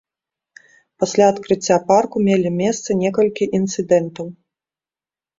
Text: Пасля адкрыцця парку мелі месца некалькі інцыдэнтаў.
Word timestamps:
Пасля 1.01 1.25
адкрыцця 1.31 1.75
парку 1.89 2.21
мелі 2.29 2.49
месца 2.61 2.89
некалькі 3.01 3.43
інцыдэнтаў. 3.59 4.27